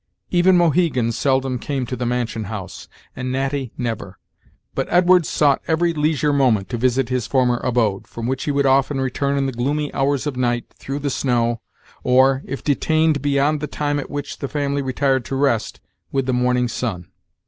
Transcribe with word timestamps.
Even 0.31 0.57
Mohegan 0.57 1.11
seldom 1.11 1.59
came 1.59 1.85
to 1.85 1.95
the 1.95 2.07
mansion 2.07 2.45
house, 2.45 2.87
and 3.15 3.31
Natty 3.31 3.71
never; 3.77 4.17
but 4.73 4.87
Edwards 4.89 5.29
sought 5.29 5.61
every 5.67 5.93
leisure 5.93 6.33
moment 6.33 6.69
to 6.69 6.77
visit 6.77 7.09
his 7.09 7.27
former 7.27 7.57
abode, 7.63 8.07
from 8.07 8.25
which 8.25 8.45
he 8.45 8.51
would 8.51 8.65
often 8.65 8.99
return 8.99 9.37
in 9.37 9.45
the 9.45 9.51
gloomy 9.51 9.93
hours 9.93 10.25
of 10.25 10.35
night 10.35 10.65
through 10.73 10.97
the 10.97 11.11
snow, 11.11 11.61
or, 12.03 12.41
if 12.45 12.63
detained 12.63 13.21
beyond 13.21 13.59
the 13.61 13.67
time 13.67 13.99
at 13.99 14.09
which 14.09 14.39
the 14.39 14.47
family 14.47 14.81
retired 14.81 15.23
to 15.25 15.35
rest, 15.35 15.79
with 16.11 16.25
the 16.25 16.33
morning 16.33 16.67
sun. 16.67 17.05